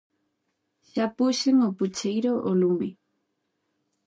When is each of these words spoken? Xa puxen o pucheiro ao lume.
Xa 0.89 1.05
puxen 1.17 1.55
o 1.67 1.69
pucheiro 1.77 2.33
ao 2.39 2.53
lume. 2.61 2.89